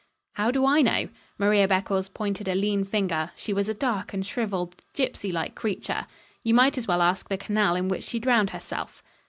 "How 0.33 0.49
do 0.49 0.65
I 0.65 0.81
know?" 0.81 1.09
Maria 1.37 1.67
Beccles 1.67 2.09
pointed 2.11 2.47
a 2.47 2.55
lean 2.55 2.83
finger 2.85 3.29
she 3.35 3.53
was 3.53 3.69
a 3.69 3.73
dark 3.75 4.15
and 4.15 4.25
shrivelled, 4.25 4.81
gipsy 4.95 5.31
like 5.31 5.53
creature. 5.53 6.07
"You 6.41 6.55
might 6.55 6.75
as 6.75 6.87
well 6.87 7.03
ask 7.03 7.29
the 7.29 7.37
canal 7.37 7.75
in 7.75 7.87
which 7.87 8.01
she 8.05 8.17
drowned 8.17 8.49
herself." 8.49 9.03